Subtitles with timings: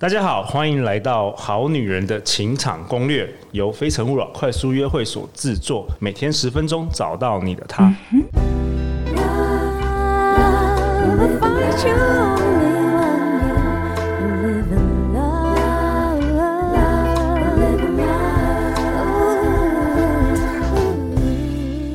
[0.00, 7.92] 大家好，欢迎来到《好女人的情场攻略》，由非诚勿扰快速约会所制作，每天十分钟，找到你的他。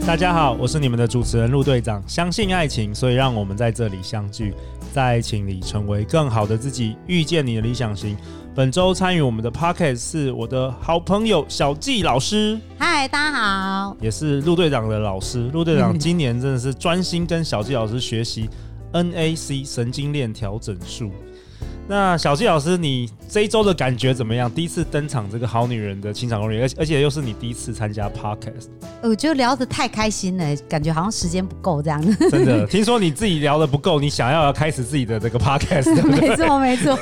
[0.06, 2.04] 大家好，我是你们的主持人陆队长。
[2.06, 4.54] 相信爱情，所以让我们在这里相聚。
[4.94, 8.16] 在爱情里成为更好的自己，遇见你的理想型。
[8.54, 12.60] 本周参与我们的 Pocket 是我的好朋友小纪老师。
[12.78, 15.50] 嗨，大家好，也是陆队长的老师。
[15.52, 18.48] 陆队长 今年真的是专心跟小纪老师学习
[18.92, 21.12] NAC 神经链调整术。
[21.86, 24.50] 那小纪老师，你这一周的感觉怎么样？
[24.50, 28.68] 第一次登场这个好女人的情场攻略，而而且又是你第一次参加 podcast，
[29.02, 32.02] 我觉得聊得太开心了，感觉好像时间不够这样。
[32.32, 36.30] 真的， 听说你自己聊得不够，你想要要开始自己的这个 podcast，对不对？
[36.30, 36.98] 没错没错。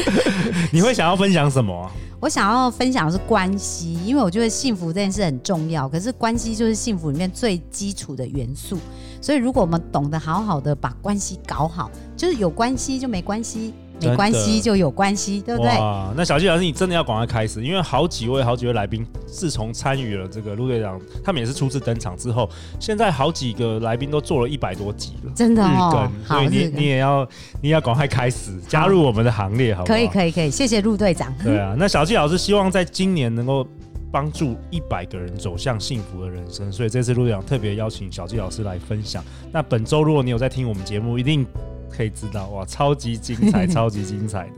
[0.72, 1.90] 你会想要分享什么？
[2.18, 8.78] 我想要分享的是关系，因为我觉得幸福这件事很重要，可是关系就是幸福里面最基础的元素，
[9.20, 13.74] 所以如果我们懂得好好的把关系搞好，就是有关系就没关系。
[14.00, 15.70] 没关系就有关系，对不对？
[15.70, 26.10] 哇，那小纪老师，你真的要赶快开始，因为好几位、好几位来宾，自从参与了这个陆队长，他们也是初次登场之后，现在好几个来宾都做了一百多集了，真的哦。
[26.26, 27.26] 所以你你也要
[27.62, 29.96] 你也要赶快开始加入我们的行列，好不好？
[29.96, 31.32] 可以可以可以，谢谢陆队长。
[31.42, 33.66] 对啊，那小纪老师希望在今年能够
[34.12, 39.24] 帮助一百个人走向幸福的人生，所以这次陆队长特别邀请小纪老师来分享。
[39.52, 41.46] 那本周如果你有在听我们节目，一定。
[41.90, 44.52] 可以知道哇，超级精彩， 超级精彩的。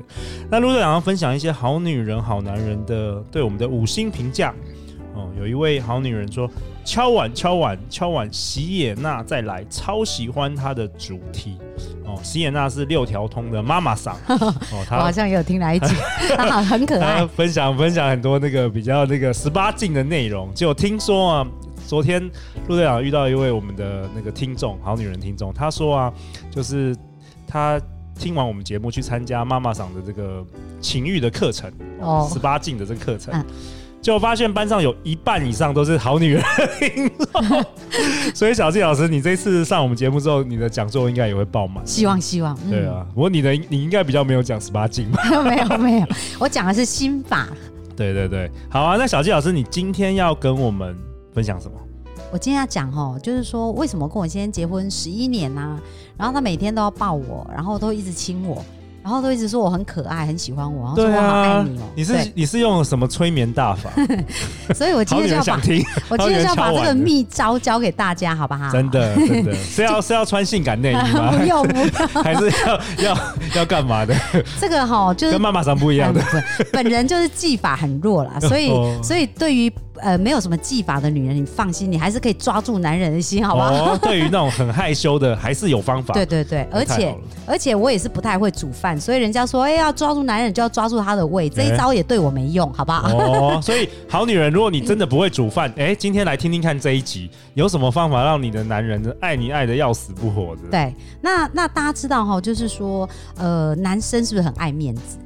[0.51, 4.55] 那陆队长要分享一些好女人、好男人的对我们的五星评价
[5.15, 5.29] 哦。
[5.39, 6.51] 有一位好女人说
[6.85, 11.59] ：“敲碗，敲碗，敲碗，席也娜再来，超喜欢她的主题
[12.05, 15.95] 哦。”席也娜是六条通的妈妈桑 哦，她我好像也有听来一集，
[16.37, 20.53] 她很可爱，分享分享很多那个比较那个十八禁的内容。
[20.55, 21.47] 就听说啊，
[21.87, 22.21] 昨天
[22.67, 26.13] 陆队长遇到一位我们的那个听众，好女人听众，她说啊，
[26.51, 26.97] 就是。
[27.49, 27.81] 他
[28.15, 30.45] 听完我们节目去参加妈妈桑的这个
[30.81, 33.45] 情欲的课程，哦，十八禁的这个课程，嗯、
[34.03, 36.45] 就发现班上有一半以上都是好女人。
[38.35, 41.85] 所以小纪老师，你这次上我们节目之后，你的讲座应该也会爆满。
[41.87, 43.07] 希望希望，嗯、对啊。
[43.15, 45.23] 不过你的你应该比较没有讲十八禁吧？
[45.43, 46.07] 没有没有，
[46.39, 47.49] 我讲的是心法。
[47.97, 48.97] 对对对，好啊。
[48.97, 50.97] 那小纪老师，你今天要跟我们
[51.33, 51.79] 分享什么？
[52.31, 55.81] 我今天要讲哦，就是说为什么跟我先生结婚十一年呢、啊？
[56.17, 58.63] 然后他每天都要抱我，然后都一直亲我，
[59.03, 61.83] 然后都一直说我很可爱，很喜欢我，然后说我好爱你哦。
[61.95, 63.91] 你是你是用了什么催眠大法？
[64.75, 65.55] 所以我今天就要把
[66.11, 68.71] 我今天就要把这个秘招教给大家，好不好？
[68.71, 71.33] 真的真的 是要是要穿性感内衣吗？
[71.33, 71.89] 不用不用，
[72.23, 73.19] 还是要要
[73.55, 74.15] 要干嘛的？
[74.61, 76.23] 这个哈就是跟妈妈桑不一样的，
[76.71, 78.69] 本人就是技法很弱啦，所以
[79.03, 79.73] 所以对于。
[80.01, 83.93] 呃，没有什么技法的女人，你放心，你还是可以抓住男人的心，好不好？
[83.93, 86.15] 哦，对于那种很害羞的，还是有方法。
[86.15, 87.15] 对对对，而且
[87.47, 93.09] 而且我也是不太会煮饭，所以人家说，哎，要抓住男人就要抓住他的胃，这一招也对我没用，好不好？
[93.17, 100.63] 哦，所以好女人，如果你真的不会煮饭，哎，今天来听听看这一集，有什么方法让你的男人爱你爱的要死不活的？
[100.71, 105.19] 对，那那大家知道哈，就是说，呃，男生是不是很爱面子？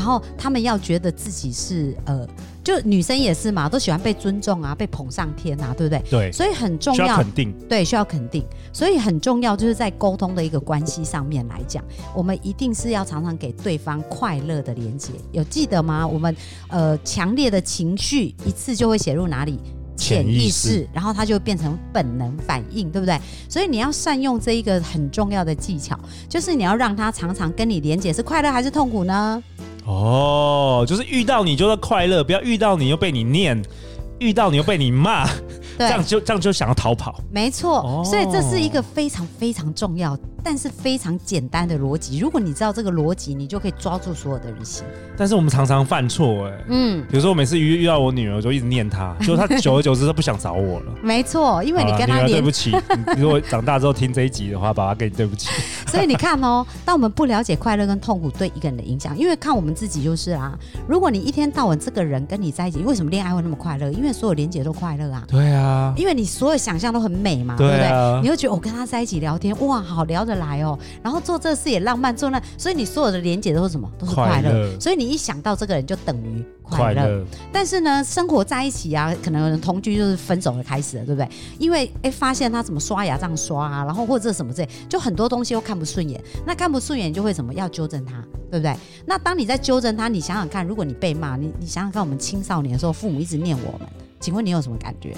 [0.00, 2.26] 然后他们要觉得自己是呃。
[2.62, 6.02] 就女生也是嘛，都喜欢被尊重啊，被捧上天啊，对不对？
[6.10, 11.82] 对，所以很重要，需要肯定，对，需要肯定，所以很重要，就是在沟通的一个关系上面来讲，
[12.14, 15.12] 我们一定是要常常给对方快乐的连接。
[15.32, 16.06] 有记得吗？
[16.06, 16.36] 我们
[16.68, 19.58] 呃强烈的情绪一次就会写入哪里？
[19.96, 23.18] 潜意识，然后它就变成本能反应，对不对？
[23.48, 29.42] 所以你要善用这一个很重要的技巧，就是你要让他常常跟你连接，是快乐还是痛苦呢？
[29.86, 33.60] 哦，就是遇到你就是快乐，不要遇到你又被你念，
[34.18, 35.26] 遇到你又被你骂，
[35.78, 37.20] 对这样就这样就想要逃跑。
[37.30, 40.22] 没错，哦、所以这是一个非常非常重要的。
[40.42, 44.84] 但是非常简单的逻辑，如果你知道这个逻辑，你就可以抓住所有的人心。
[45.16, 50.92] 但是我们常常犯错，哎，嗯，比如说我每次遇遇到我女儿，我就一直念她， 就她久而久之她不想找我了。
[51.02, 52.74] 没错，因为你跟她对不起。
[53.18, 55.50] 如果长大之后听这一集的话，爸爸跟你对不起。
[55.86, 60.58] 所以你看哦，当我们不了解快乐跟痛苦对一个人的影响，因为看我们自己就是啊。
[60.88, 63.90] 如果你一天到晚这个人跟你在一起，为什么恋爱会那么快乐？
[63.92, 65.22] 因为所有连结都快乐啊。
[65.28, 65.92] 对啊。
[65.96, 68.20] 因为你所有想象都很美嘛，对不对？
[68.22, 70.29] 你会觉得我跟他在一起聊天，哇，好聊的。
[70.30, 73.90] 得来哦，然后做这事也浪漫，做那，所以你所有的连接都是什么？
[73.98, 74.78] 都是快乐。
[74.78, 77.24] 所以你一想到这个人，就等于快乐。
[77.52, 81.28] 但是呢，生活在一起啊，可能同居就是分手的开始了，对不对？
[81.58, 86.22] 因为哎，发现他怎么刷牙这样刷啊，然后或者什么之类，就很多东西又看不顺眼。
[86.46, 87.52] 那看不顺眼就会什么？
[87.54, 88.74] 要纠正他，对不对？
[89.04, 93.88] 那当你在纠正他，你想想看，如果你被骂，你你想想看，我们青少年的时候，父母一直念我们，
[94.20, 95.14] 请问你有什么感觉？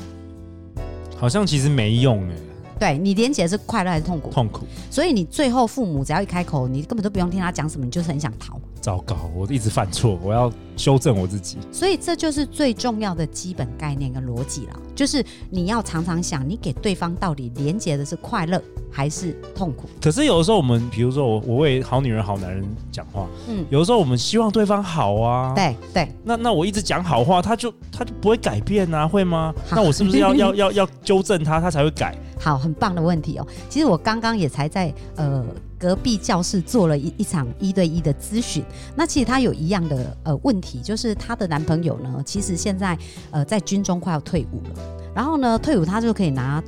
[1.17, 2.35] 好像其实没用哎。
[2.82, 4.29] 对，你连结是快乐还是痛苦？
[4.31, 4.67] 痛苦。
[4.90, 8.61] 所以你最后父母只要一开口，你根本都不用听他讲什么，你就是很想逃。
[8.81, 11.58] 糟糕，我一直犯错，我要修正我自己。
[11.70, 19.88] 所以这就是最重要的基本概念跟逻辑了，就是你要常常想，你给对方到底连接的是快乐还是痛苦？
[20.00, 26.12] 可是有的时候我们，比如说我，我为好女人、好男人讲话，嗯，有的时候我们希望对方好啊，对对。
[26.25, 29.55] 那那我一直讲好话，他就他就不会改变啊，会吗？
[29.70, 32.19] 那我是不是要要要要纠正他，他才会改？
[32.43, 33.47] 好，很棒的问题哦。
[33.69, 35.47] 其实我刚刚也才在呃
[35.79, 38.65] 隔壁教室做了一一场一对一的咨询。
[38.97, 42.99] 那其实她有一样的呃问题，就是她的男朋友呢，其实现在
[43.31, 44.83] 呃在军中快要退伍了，
[45.15, 46.61] 然后呢退伍他就可以拿。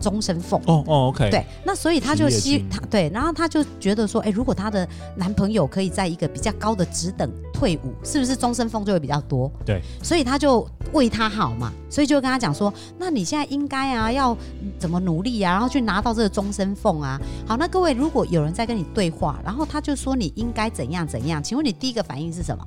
[0.00, 9.50] 终身俸哦哦，OK，对，那所以他就希他对，然后他就觉得说，哎，如果他的男朋友可以在一个比较高的职等退伍，是不是终身俸就会比较多？
[9.64, 14.36] 对，所以他就为他好嘛，所以就跟他讲说，那你现在应该啊，要
[14.78, 17.20] 怎么努力啊，然后去拿到这个终身俸啊。
[17.46, 22.64] 好，那各位如果有人在跟你对话，然后他就说你应该怎样怎样，请问你第一个反应是什么？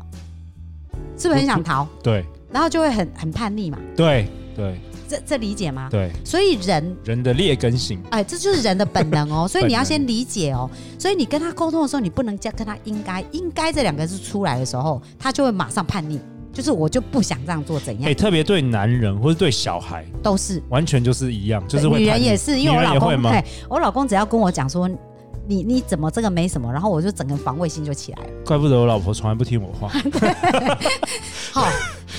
[1.17, 1.85] 是不是很想逃？
[2.01, 3.77] 对，然后就会很很叛逆嘛？
[3.95, 4.79] 对对。
[5.09, 5.87] 这这理解吗？
[5.89, 9.47] 对，所以人人的劣根性，哎，这就是人的本能哦。
[9.49, 10.69] 所以你要先理解哦。
[10.99, 16.19] 所以你跟他沟通的时候，你不能叫跟他应该应该这两个字出来的时候，他就会马上叛逆，
[16.53, 18.11] 就是我就不想这样做，怎样？
[18.11, 24.87] 哎，特别对男人或者对小孩都是完全就是一样，就是女人也是，因为我老公对，我老公只要跟我讲说
[25.47, 28.29] 你你怎么这个没什么，然后我就整个防卫心就起来了。
[28.45, 29.91] 怪不得我老婆从来不听我话。
[31.51, 31.67] 好。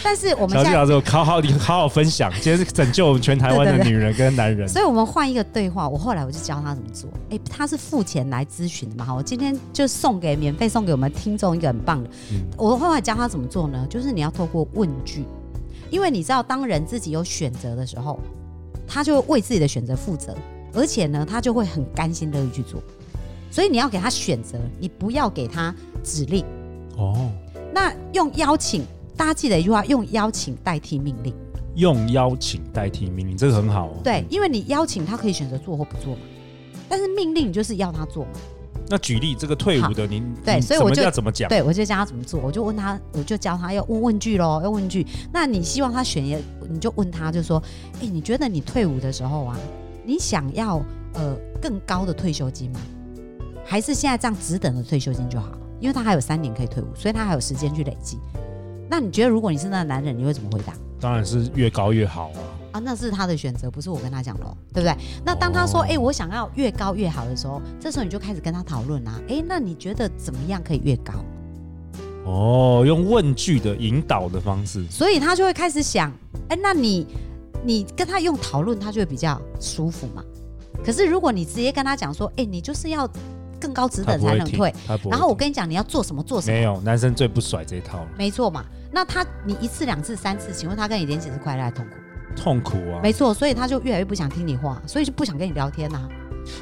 [0.02, 4.66] 但是我们小纪老师，好好你好好分享， 今天是拯救我们全台湾的女人跟男人。
[4.68, 7.10] 所以我们换一个对话，我后来我就教他怎么做。
[7.30, 9.04] 哎、欸，他是付钱来咨询的嘛？
[9.04, 12.10] 好，我今天就送给免费送给我们听众一个很棒的。
[12.32, 13.86] 嗯、我后来教他怎么做呢？
[13.90, 15.24] 就是你要透过问句，
[15.90, 18.18] 因为你知道，当人自己有选择的时候，
[18.88, 20.34] 他就会为自己的选择负责，
[20.72, 22.82] 而且呢，他就会很甘心乐意去做。
[23.50, 26.44] 所以你要给他选择，你不要给他指令。
[26.96, 27.30] 哦，
[27.74, 28.84] 那用邀请。
[29.20, 31.34] 大家记得一句话：用邀请代替命令。
[31.74, 34.00] 用邀请代替命令，这个很好哦。
[34.02, 36.22] 对，因为你邀请他可以选择做或不做嘛，
[36.88, 38.30] 但是命令就是要他做嘛。
[38.88, 41.50] 那举例这个退伍的您，对，所以我就要怎么讲？
[41.50, 45.06] 对，我就教他怎么做，我就问他，我就教他要问问句喽，要问句。
[45.30, 46.40] 那你希望他选一个，
[46.70, 47.62] 你就问他，就说：
[48.00, 49.58] 哎，你觉得你退伍的时候啊，
[50.02, 50.82] 你想要
[51.12, 52.80] 呃更高的退休金吗？
[53.66, 55.50] 还是现在这样只等的退休金就好？
[55.78, 58.18] 因为他还有三年可以退伍，所以他还有时间去累积。
[58.90, 60.74] 那你觉得，如果你是那个男人，你会怎么回答？
[60.98, 62.42] 当然是越高越好啊！
[62.72, 64.94] 啊，那是他的选择，不是我跟他讲喽，对不对？
[65.24, 69.14] 那当他说“哎、哦欸，我想要越高越好的时候”，这时候你就开始跟他讨论啊。
[69.28, 71.14] 哎、欸，那你觉得怎么样可以越高？
[72.24, 76.10] 哦，用问句的引导的方式，所以他就会开始想：
[76.48, 77.06] 哎、欸，那你
[77.64, 80.22] 你跟他用讨论，他就会比较舒服嘛。
[80.84, 83.08] 可是如果你直接跟他讲说：“哎、欸，你就是要。”
[83.60, 84.74] 更高职等才能退，
[85.10, 86.56] 然后我跟你讲，你要做什么做什么。
[86.56, 88.06] 没有，男生最不甩这一套。
[88.16, 91.90] 没错嘛，那他你一次两次三次，请问他跟你连几次快乐还是痛苦？
[92.34, 93.00] 痛苦啊。
[93.02, 96.08] 没错，所以他就越来越不想听你话，所以就不想跟你聊天呐、啊。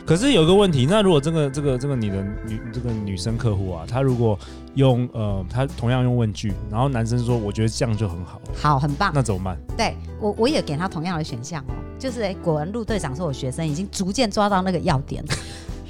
[0.05, 2.17] 可是有个问题，那如果这个这个这个你的
[2.47, 4.37] 女这个女生客户啊，她如果
[4.75, 9.57] 用呃，她同样用问句，然后男生说我觉得这样就很好，好，很棒，那怎么办？
[9.77, 15.25] 对我我也给他同样的选项哦，就是哎，果然陆队长是我学生，已经逐渐抓到那个要点。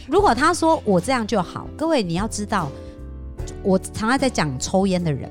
[0.08, 2.70] 如果他说我这样就好，各位你要知道，
[3.62, 5.30] 我常常在讲抽烟的人，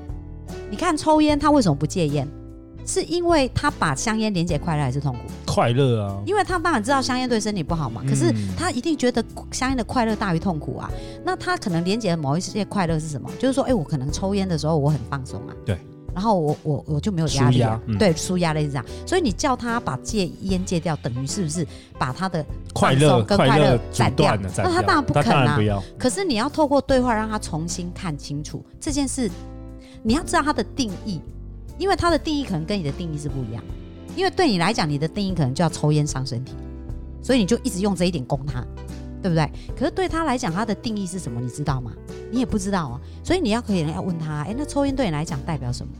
[0.70, 2.26] 你看抽烟他为什么不戒烟？
[2.86, 5.18] 是因为他把香烟连接快乐还是痛苦？
[5.44, 6.16] 快乐啊！
[6.24, 10.90] 因为他当然知道香烟对身体不好嘛，可是他一定觉得香烟的快乐大于痛苦啊。
[11.22, 13.28] 那他可能连接的某一些快乐是什么？
[13.38, 15.54] 就是说，哎，我可能抽烟的时候我很放松啊。
[15.66, 15.76] 对。
[16.18, 18.84] 然后我我我就没有压力，嗯、对，舒压类似这样。
[19.06, 21.64] 所以你叫他把戒烟戒掉，等于是不是
[21.96, 22.44] 把他的
[22.74, 24.36] 快乐跟快乐斩掉？
[24.56, 25.80] 那他当然不肯啊。
[25.96, 29.30] 可是你要透过对话让他重新看清楚这件事。
[30.02, 31.20] 你要知道他的定义，
[31.78, 33.62] 因为他的定义可能跟你的定义是不一样。
[34.16, 36.54] 因为对你来讲，你的定义可能就要抽烟伤身体，
[37.22, 38.66] 所以你就一直用这一点攻他。
[39.22, 39.50] 对不对？
[39.76, 41.40] 可是对他来讲，他的定义是什么？
[41.40, 41.92] 你知道吗？
[42.30, 43.00] 你也不知道啊。
[43.24, 45.92] 所以你要可以要问他，哎，那抽烟对你来讲代表什么？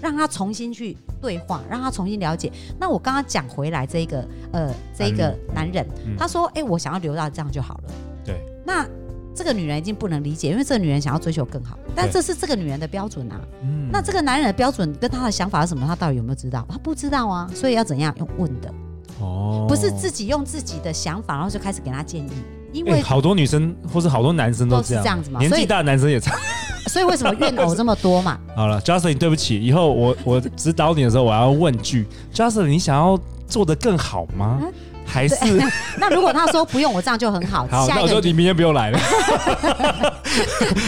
[0.00, 2.52] 让他重新去对话，让他重新了解。
[2.78, 7.90] 那我刚刚讲回来这个呃这个男人，嗯、他说：“哎、欸，我想要留到这样就好了。”
[8.24, 8.40] 对。
[8.64, 8.86] 那
[9.34, 13.40] 这个女人已经不能理解，因为这个女人想要追求更好，但这是这个女人的标准啊。
[13.64, 13.88] 嗯。
[13.90, 15.84] 那这个男人的标准跟他的想法是什么？
[15.84, 16.64] 他到底有没有知道？
[16.70, 17.50] 他不知道啊。
[17.52, 18.72] 所以要怎样用问的？
[19.20, 19.66] 哦。
[19.68, 22.30] 不是自己用自己的想法，然后就开始给他建议。
[22.72, 26.38] 因为、欸、好多女生或是好多男生都这样，这样子嘛，年纪大的男生也这样。
[26.88, 28.38] 所以为什么怨偶这么多嘛？
[28.54, 34.58] 好了，Justin，对不起，以后我我指导你的时候，我要问句，Justin，你想要做的更好吗？
[34.62, 34.72] 嗯、
[35.06, 35.36] 还是
[35.98, 37.66] 那如果他说不用，我这样就很好。
[37.70, 38.98] 好，那我说你明天不用来了。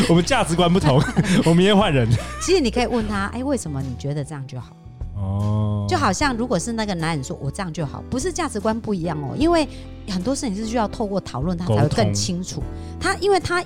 [0.09, 1.03] 我们价值观不同，
[1.47, 2.07] 我明天换人。
[2.43, 4.69] 其实你可以问他，哎、欸，为什么你觉得这样就好？
[5.17, 5.60] 哦，
[5.91, 9.69] 就好像如果是那个男人说我这样就好，不是价值观不一样哦，因为
[10.09, 12.63] 很多事情是需要透过讨论他才会更清楚。
[13.01, 13.61] 他因为他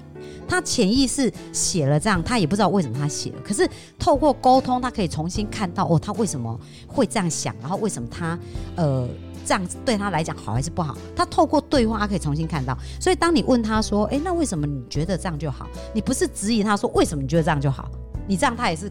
[0.48, 8.38] 他潜意识写了这样，他也不知道为什么他写了，可是透过沟通，他可以重新看到哦，他为什么会这样想，然后为什么他
[8.76, 9.06] 呃
[9.44, 10.96] 这样对他来讲好还是不好？
[11.14, 12.74] 他透过对话，他可以重新看到。
[12.98, 15.68] 所以当你问他说，哎，那为什么你觉得这样就好？
[15.92, 17.90] 你不是质疑他说为什么你觉得这样就好？
[18.26, 18.90] 你这样他也是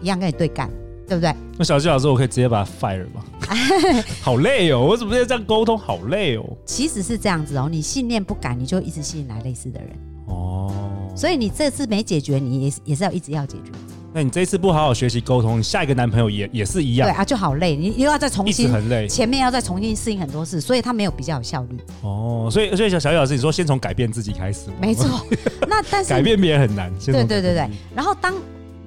[0.00, 0.70] 一样跟你对干。
[1.08, 1.34] 对不对？
[1.56, 3.24] 那小纪老师，我可以直接把他 fire 吗？
[4.20, 5.76] 好累哦，我怎么在这样沟通？
[5.76, 6.44] 好累哦。
[6.66, 9.90] 其实是这样子哦，你信念不改，你就一直吸引来类似的人。
[10.26, 10.70] 哦。
[11.16, 13.72] 所以你这次没解决，你也是也是要一直要解决。
[14.12, 17.08] 那你这次不好好学习沟通，你下一个男朋友也也是一样。
[17.08, 19.08] 对啊，就好累，你又要再重新，很累。
[19.08, 21.76] 前面要再重新适应很多事，所以他没有比较有效率。
[22.02, 24.68] 哦，所以所以小小纪老师，你说先从改变自己开始。
[24.80, 25.26] 没错。
[25.66, 26.92] 那但是 改变别人很难。
[27.04, 27.68] 对对对对。
[27.94, 28.34] 然后当。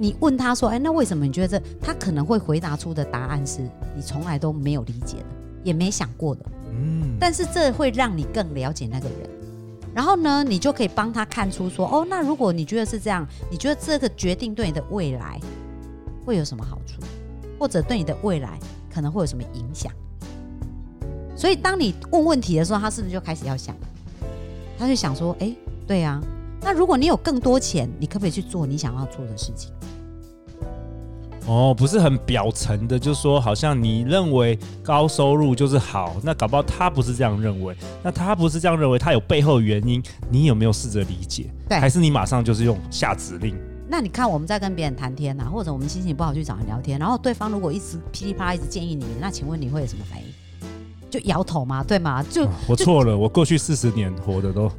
[0.02, 3.62] 你问他说：“哎，那为什么你觉得这？”他可能会回答出的答案是
[3.96, 5.26] 你从来都没有理解的，
[5.64, 6.44] 也没想过的。
[6.72, 7.16] 嗯。
[7.20, 9.30] 但是这会让你更了解那个人，
[9.94, 15.40] 然后呢，你就可以帮他看出说：“哦，那如果你觉得是这样，你觉得这个决定对你的未来
[16.26, 17.00] 会有什么好处，
[17.60, 18.58] 或者对你的未来
[18.92, 19.94] 可能会有什么影响？”
[21.38, 23.76] 所以，当你问问题的时候，他是不是就开始要想？
[24.80, 25.56] 他就想说：“哎，
[25.86, 26.20] 对啊。
[26.64, 29.72] 那如果你有更多钱，你可不可以去做你想要做的事情？”
[31.52, 41.48] 哦，不是很表层的，就是说好像你认为高收入就是好，那搞不好他不是这样认为，那他不是这样认为，他有背后的原因，你有没有试着理解？
[41.68, 43.54] 对，还是你马上就是用下指令？
[43.90, 50.26] 那你看我们在跟别人谈天呐、啊，或者我们心情不好去找人聊天，然后对方如果一直噼里啪啦一直建议你，那请问你会有什么反应？
[51.12, 51.84] 就摇头嘛？
[51.84, 52.24] 对吗？
[52.30, 54.72] 就、啊、我错了，我过去四十年活的都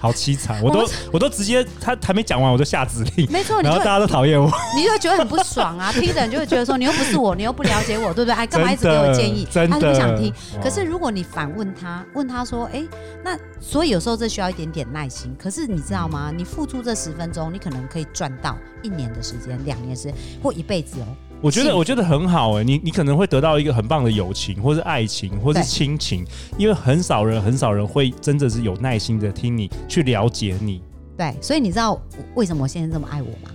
[0.00, 5.92] 好凄惨，我都 我都直接他还没讲完我就下指令，没错，然后大家都讨厌我，你就会觉得很不爽啊。
[5.92, 8.34] 听的人就会觉得说你又不是我，你又不了解我，对不对？
[8.34, 9.46] 哎，干嘛一直给我建议？
[9.52, 10.32] 他就不想听。
[10.62, 12.82] 可是如果你反问他，问他说，哎，
[13.22, 15.34] 那所以有时候这需要一点点耐心。
[15.38, 16.32] 可是你知道吗？
[16.34, 21.06] 你付出这十分钟，你可能可以赚到一年的时间、两年时间或一辈子哦。
[21.42, 26.26] 我觉得我觉得很好哎、欸，你你可能会得到一个很棒的友情，或是爱情，或是亲情，
[26.56, 30.82] 因为很少人很少人会真的是有耐心的听你去了解你。
[31.16, 32.00] 对，所以你知道
[32.34, 33.50] 为什么我现在这么爱我吗？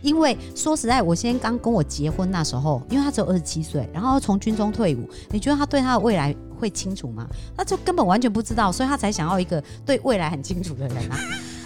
[0.00, 7.26] 因为说实在，我先生刚跟我结婚那时候，因为他只有二十七岁，然后从军中退伍，你觉得他对他的未来会清楚吗？
[7.56, 11.18] 他就根本完全不知道，所以他才想要一个对未来很清楚的人啊。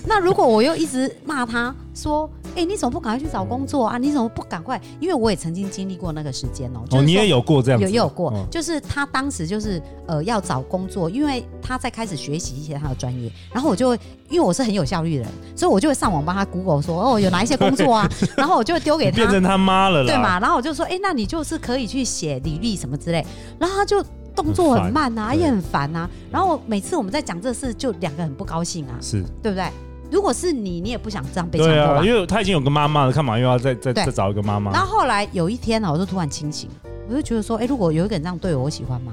[0.06, 3.98] 那如果我又一直骂他说，哎、欸，你怎么不赶快去找工作啊？
[3.98, 4.80] 你怎么不赶快？
[4.98, 6.98] 因为我也曾经经历过那个时间哦、喔。
[6.98, 7.84] 哦，你也有过这样子？
[7.84, 18.10] 有，也有过，哦、就是他当时就是呃要找工作，因为他在开始学习一些他的专业，然后我就会因为我是很有效率的人，所以我就会上网帮他 Google 说，哦，有哪一些工作啊？
[18.36, 20.40] 然后我就会丢给他，变成他妈了啦，对嘛？
[20.40, 23.24] 然后我就说，哎、欸，那你就是可以去写履历什么之类，
[23.60, 26.10] 然后他就动作很慢啊，也很烦啊。
[26.28, 29.64] 然后每次我们在讲这事，就两个很不高兴啊，是对不对？
[30.10, 32.00] 如果是你，你也不想这样被强迫吧？
[32.00, 34.72] 对啊，因为他已经有个妈妈了，干嘛又要再再再找一个妈妈？
[34.72, 36.68] 然后后来有一天呢，我就突然清醒，
[37.08, 39.12] 我就觉得说，哎，如果有一个人这样对我，我喜欢吗？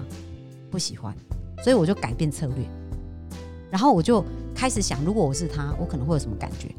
[0.71, 1.13] 不喜欢，
[1.63, 2.65] 所以我就改变策略。
[3.69, 4.23] 然后我就
[4.53, 6.69] 开始想，如果我是他，我可能会有什么感觉？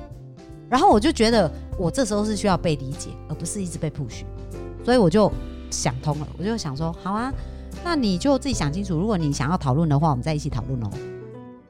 [0.69, 4.23] 然后我就觉得，我这时候是需要被理解，而不是一直被 push。
[4.85, 5.31] 所以我就
[5.71, 7.33] 想通了，我就想说，好啊，
[7.85, 8.99] 那你就自己想清楚。
[8.99, 10.91] 如果你想要讨论的话，我们再一起讨论哦。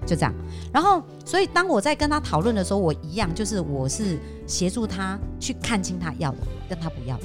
[0.06, 0.32] 就这样，
[0.72, 7.24] 然后，所以当我在跟他讨论的时候，我一样就是我是协助他去看清他要的跟他不要的，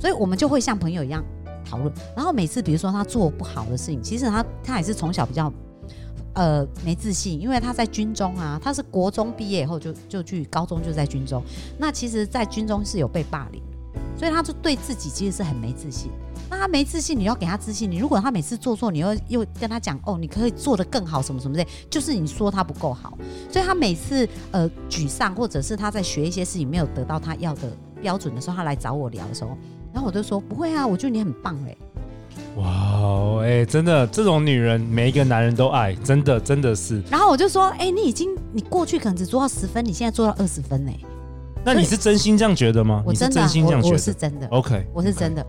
[0.00, 1.22] 所以我们就会像朋友一样
[1.64, 1.92] 讨论。
[2.16, 5.52] 然后每次比如说他做不好的事情，其实他他也是从小比较
[6.34, 11.42] 呃没自信，因为他在军中啊，他是国中毕业以后就就去高中就在军中，
[11.78, 13.62] 那其实，在军中是有被霸凌，
[14.16, 16.10] 所以他就对自己其实是很没自信。
[16.50, 17.88] 那他没自信，你要给他自信。
[17.88, 23.16] 你如果他每次做错，你又又跟他讲哦，你可以做得更好，什么什么的，就是你说他不够好。
[23.48, 27.70] 所以他每次呃沮丧，或者是他在学一些事情没有得到他要的
[28.02, 29.56] 标准的时候，他来找我聊的时候，
[29.92, 31.76] 然后我就说不会啊，我觉得你很棒哎。
[32.56, 37.00] 哇哦，哎，真的，这种女人每一个男人都爱，真的，真的是。
[37.08, 40.92] 然后我就说，哎，你已经，你过去可能只做到十分，你现在做到二十分呢。
[41.64, 43.02] 那你是真心这样觉得吗？
[43.06, 43.40] 我真的，
[43.84, 44.48] 我是真的。
[44.48, 45.46] OK，我是真的，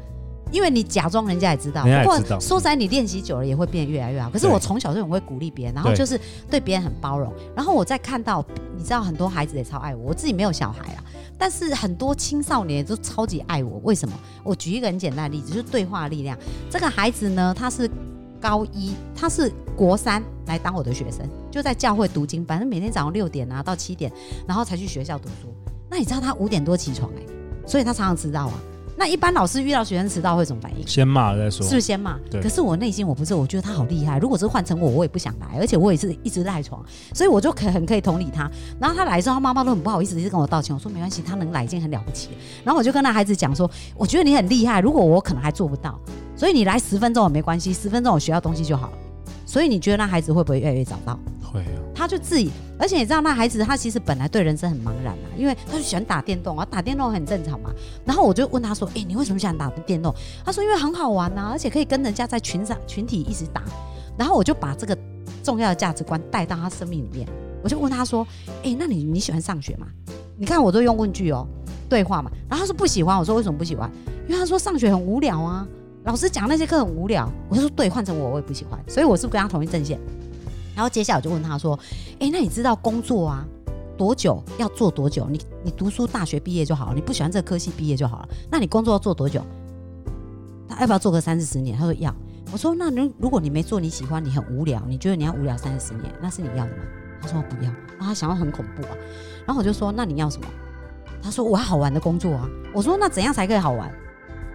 [0.51, 2.39] 因为你假装人家也知道，人家也知道。
[2.39, 4.29] 说实在，你练习久了也会变得越来越好。
[4.29, 7.33] 可是我从小就很会鼓励别人，然后就是对别人很包容。
[7.55, 11.03] 然后我在看到，你知道很多孩子也超爱我，我自己没有小孩啊。
[11.37, 14.13] 但是很多青少年都超级爱我，为什么？
[14.43, 16.37] 我举一个很简单的例子，就是对话力量。
[16.69, 17.89] 这个孩子呢，他是
[18.39, 24.11] 高一，他是国三来当我的学生，就在教会读经，反正每天早上六点啊到七点，
[24.47, 25.51] 然后才去学校读书。
[25.89, 28.53] 那你知道他五点多起床哎、欸，所以他常常迟到啊。
[29.01, 30.87] 那一般老师遇到学生迟到会怎么反应？
[30.87, 32.19] 先骂再说，是不是先骂？
[32.29, 32.39] 对。
[32.39, 34.19] 可是我内心我不是，我觉得他好厉害。
[34.19, 38.47] 如果是换成我，我也不想来，而且我也是一直赖床，所以我就可很可以同理他。
[38.79, 40.71] 然后他来的时候，他妈妈都很不好意思，一直跟我道歉。
[40.75, 42.29] 我说没关系，他能来已经很了不起。
[42.63, 43.67] 然后我就跟那孩子讲说，
[43.97, 45.99] 我觉得你很厉害，如果我可能还做不到，
[46.35, 48.93] 所以你来十分钟也没关系，十分钟我学到东西就好了。
[49.47, 51.19] 所以你觉得那孩子会不会越来越早到？
[51.41, 51.81] 会啊。
[51.95, 52.51] 他就自己，
[52.81, 57.69] 而且你知道那孩子他其实本来对人生很茫然啊，因为他就喜欢打电动啊，打电动很正常嘛。
[58.03, 60.11] 然后我就问他说：“哎，你为什么喜欢打电动？”
[60.43, 63.61] 他说：“因为很好玩呐，而且可以跟人家在群上群体一直打。”
[64.17, 64.97] 然后我就把这个
[65.43, 67.27] 重要的价值观带到他生命里面。
[67.63, 68.27] 我就问他说
[68.65, 69.85] ：“哎，那你你喜欢上学吗？”
[70.35, 71.47] 你看我都用问句哦，
[71.87, 72.31] 对话嘛。
[72.49, 73.15] 然后他说不喜欢。
[73.15, 73.87] 我说为什么不喜欢？
[74.27, 75.67] 因为他说上学很无聊啊，
[76.03, 77.31] 老师讲那些课很无聊。
[77.47, 79.99] 我就说对，换成我我也不喜欢，所以我是不是跟他同一阵线？
[80.75, 81.77] 然后接下来我就问他说
[82.19, 83.45] ：“哎，那你知道工作啊
[83.97, 85.27] 多久要做多久？
[85.29, 88.29] 你你读书大学毕业就好了，你不喜欢这个科系毕业就好了。
[88.49, 89.45] 那你工作要做多久？
[90.67, 91.77] 他要不要做个三四十年？
[91.77, 92.13] 他说要。
[92.51, 96.83] 我说那如如果你没做你喜欢，你很无聊，你觉得你要无聊三四十年，那是你要的吗？
[97.21, 97.71] 他说不要。
[97.97, 98.97] 然后他想要很恐怖啊。
[99.45, 100.47] 然后我就说那你要什么？
[101.21, 102.49] 他说我要好玩的工作啊。
[102.73, 103.93] 我说那怎样才可以好玩？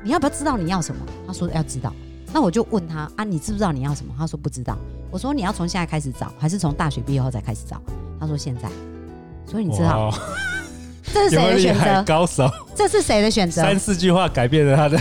[0.03, 1.01] 你要不要知道你要什么？
[1.27, 1.93] 他说要知道。
[2.37, 4.15] 那我就问他啊，你知不知道你要什么？
[4.19, 4.77] 他说不知道。
[5.11, 7.81] 我说你要从现在开始找，还是从大学毕业后再开始找？
[8.21, 8.69] 他说现在。
[9.47, 10.13] 所以你知道，
[11.15, 12.05] 这是谁的选择？
[12.05, 12.47] 高手。
[12.75, 13.63] 这是谁的选择？
[13.63, 14.99] 三四句话改变了他的，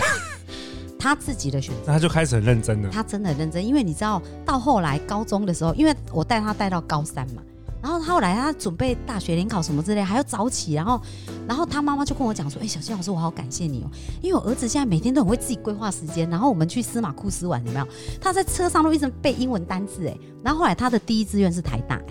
[0.98, 1.92] 他自己的选择。
[1.92, 2.88] 他就开始很认真了。
[2.90, 7.42] 他真的很认真，因为你知道，到后来高中的时候，因为我带他带到高三嘛。
[7.86, 10.74] 然后他后来他准备大学联考什么之类，还要早起。
[10.74, 11.00] 然后，
[11.46, 13.86] 然后他妈妈就跟我讲说：“哎，小新老师，我好感谢你哦，
[14.20, 16.28] 因为我儿子现在每天都很会自己规划时间。
[16.28, 17.86] 然后我们去司马库斯玩，有没有？
[18.20, 20.04] 他在车上都一直背英文单字。
[20.08, 22.02] 哎，然后后来他的第一志愿是台大，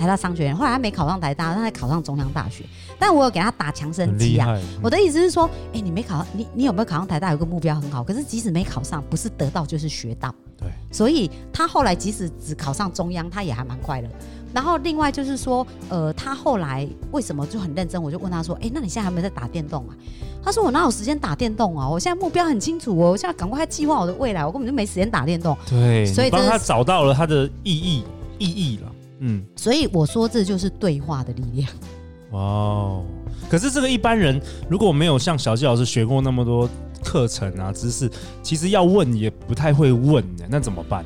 [0.00, 0.56] 台大商学院。
[0.56, 2.64] 后来他没考上台大，他还考上中央大学。
[2.98, 4.58] 但我有给他打强身剂啊。
[4.82, 7.30] 我的意思是说，哎，你没考上，你你有没有考上台大？
[7.32, 8.02] 有个目标很好。
[8.02, 10.34] 可是即使没考上，不是得到就是学到。
[10.56, 10.68] 对。
[10.90, 14.08] 所以他后来即使只考上中央，他也还蛮快乐。
[14.52, 18.02] 然后另外就是说，呃，他后来为什么就很认真？
[18.02, 19.94] 我就问他说：“哎，那你现在还没在打电动啊？”
[20.42, 21.88] 他说：“我哪有时间打电动啊？
[21.88, 28.02] 我现在目标很清楚哦，我现在赶快计划我的未来，我根本就没时间打电动。”对，所以帮他找到了他的意义
[28.38, 28.89] 意义了。
[29.20, 31.68] 嗯，所以我说这就是对话的力量。
[32.32, 33.04] 哇哦！
[33.48, 36.68] 可是这个一般人如果没有像小纪老师学过那么多
[37.02, 38.10] 课程啊知识，
[38.42, 41.04] 其实要问也不太会问的，那怎么办？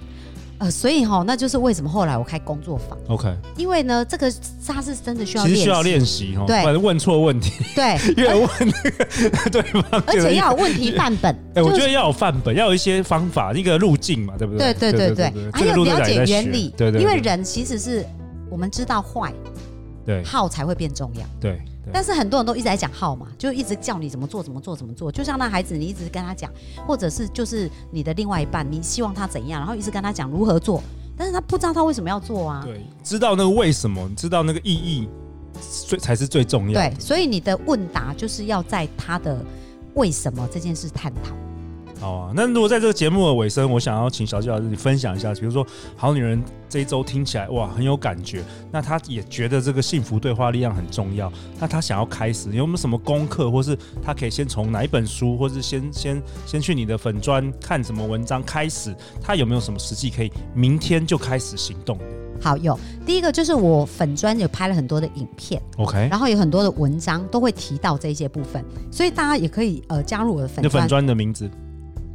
[0.58, 2.96] 呃，所以哈，那就是为什么后来我开工作坊。
[3.08, 4.32] OK，因为呢，这个
[4.66, 11.34] 他是真的需要，其实需要练习哦，对，不然问错问题，对， 越问那个对方，而且要有问题范本。
[11.54, 14.72] 哎，我觉得要有范本，要有一些方法，一个路径嘛，对不对？
[14.74, 18.04] 对对对对，还有了解原理，对对，因为人其实是
[18.48, 19.32] 我们知道坏，
[20.04, 21.60] 对，号才会变重要，对。
[21.92, 26.50] 但是很多人都一直在讲号嘛，就一直叫你怎么做怎么做怎么做，就像那孩子，你一直跟他讲，
[26.86, 30.82] 或者是就是你的另外一半，你希望他怎样，然后一直跟他讲如何做，
[31.14, 32.62] 但是他不知道他为什么要做啊。
[32.64, 35.08] 对，知道那个为什么，知道那个意义，
[35.86, 36.88] 最才是最重要的。
[36.88, 39.44] 对，所以你的问答就是要在他的
[39.94, 41.36] 为什么这件事探讨。
[42.04, 45.64] 好啊，那如果在这个节目的尾声，我想要请小纪老师你分享一下，比如说
[45.96, 46.38] 《好女人》
[46.68, 61.98] 这一周听起来哇很有感觉，那她也觉得这个幸福对话力量很重要，那她想要开始，有没有什么功课，或是她可以先从哪一本书，或是先先 先去你的粉砖看什么文章开始，她有没有什么实际可以明天就开始行动？
[62.38, 68.62] 好，有第一个就是我粉专有拍了很多的影片，OK，然后有很多的文章都会提到这些部分，
[68.92, 70.82] 所以大家也可以呃加入我的粉专。
[70.82, 71.50] 粉专的名字。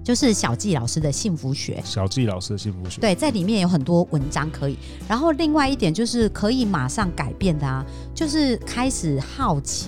[0.09, 4.75] 就是小纪老师的幸福学，小纪老师的幸福学，对，在里面有很多文章可以。
[5.07, 9.87] 然后另外一点就是可以马上改变的啊，就是开始好奇，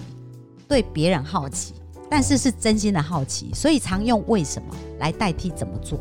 [0.67, 1.73] 对别人好奇，
[2.07, 5.99] 但是是真心的好奇，所以常用为什么来代替怎么做。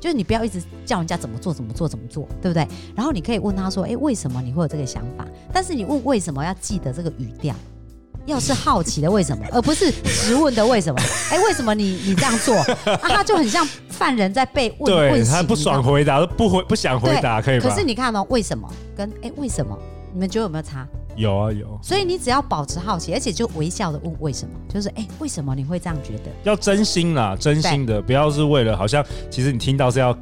[0.00, 2.66] 就是你不要一直叫人家怎么做怎么做怎么做，对不对？
[2.96, 5.24] 然后你可以问他说：“诶，为什么你会有这个想法？”
[5.54, 7.54] 但是你问为什么要记得这个语调。
[8.28, 11.00] 要是好奇的为什么，而不是直问的为什么？
[11.32, 12.54] 哎、欸，为什么你你这样做？
[12.56, 17.62] 啊，他就很像犯人在被问，对问他不爽回答，不回不想回答，可以吗？
[17.68, 19.76] 可是你看哦，为什么跟哎、欸、为什么？
[20.12, 20.86] 你们觉得有没有差？
[21.16, 21.78] 有啊有。
[21.82, 26.30] 所以你只要保持好奇，而且就微笑的问为什么，就是哎、欸、为什么你会这样觉得？
[26.44, 30.16] 要真心啦，真心的，不要是为了好像其实你听到是要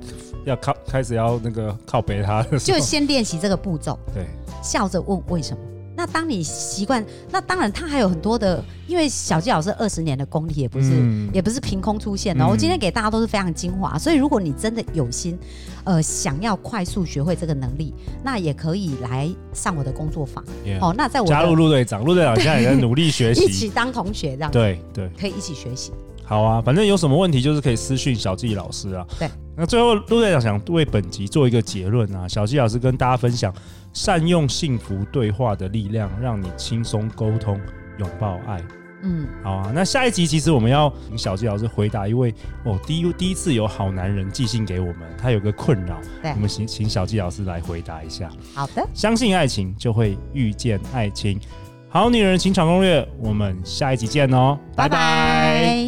[0.45, 4.27] 要靠开始要那个靠北他的，就先练习这个步骤，对，
[4.63, 5.59] 笑着问为什么。
[5.97, 12.45] 那当你习惯，那当然他还有很多的，因为小纪老师二十年的功力也不是，嗯、也不是凭空出现的。
[12.45, 15.39] 嗯、我今天给大家都是非常精华，所以如果你真的有心，
[15.85, 20.45] 呃，想要快速学会这个能力，那也可以来上我的工作坊。
[20.81, 24.51] 哦，那在我加入陆队长，陆队长现在也在努力学习， 一起当同学这样。
[24.51, 25.93] 对对，可以一起学习。
[26.23, 29.07] 好啊，反正有什么问题就是可以私讯小纪老师啊。
[29.19, 33.53] 对，那最后陆队长想为本集做一个结论啊，小纪老师跟大家分享。
[33.93, 37.59] 善用幸福对话的力量，让你轻松沟通，
[37.97, 38.63] 拥抱爱。
[39.01, 39.73] 嗯，好啊。
[39.75, 42.31] 那下一集其实我们要请小纪老师回答一位
[42.65, 45.99] 哦，第一第一次有好男人寄信给我们，他有个困扰，
[46.35, 48.29] 我们请请小纪老师来回答一下。
[48.55, 51.41] 好的，相信爱情就会遇见爱情，
[51.89, 55.86] 好女人情场攻略，我们下一集见哦，拜拜。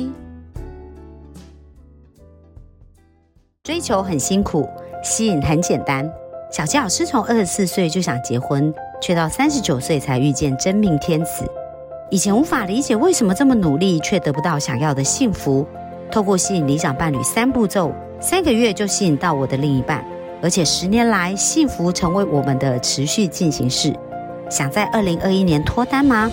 [3.68, 4.66] 追求很辛苦，
[5.04, 6.10] 吸引很简单。
[6.50, 11.44] 小纪老师从二十四岁就想结婚，却到三十九岁才遇见真命天子。
[12.08, 15.66] 以前无法理解为什么这么努力却得不到想要的幸福。
[16.10, 20.02] 透过吸引理想伴侣三步骤，三个月就吸引到我的另一半，
[20.40, 23.94] 而且十年来幸福成为我们的持续进行式。
[24.48, 26.30] 想在二零二一年脱单吗？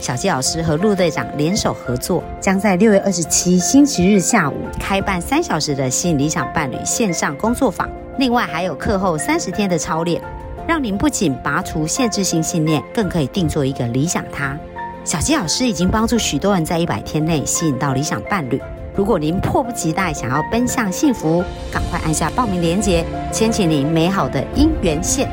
[0.00, 7.88] 小纪老师和陆队长联手合作，将在六月二十七星期日下午开办三小时的吸引理想伴侣线上工作坊。
[8.18, 10.22] 另外还有课后三十天的操练，
[10.66, 14.56] 让您不仅拔除限制性信念，更可以定做一个理想他。
[15.04, 18.60] 小纪老师已经帮助许多人在一百天内吸引到理想伴侣。
[18.94, 25.28] 如果您迫不及待想要奔向幸福，赶快按下报名链接，牵起您美好的姻缘线。